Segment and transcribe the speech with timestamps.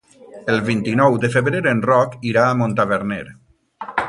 [0.53, 3.23] El vint-i-nou de febrer en Roc irà a Montaverner.